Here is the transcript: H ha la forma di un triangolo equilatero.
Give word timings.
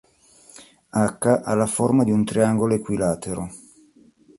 H 0.95 1.27
ha 1.43 1.53
la 1.53 1.67
forma 1.67 2.03
di 2.03 2.09
un 2.09 2.25
triangolo 2.25 2.73
equilatero. 2.73 3.51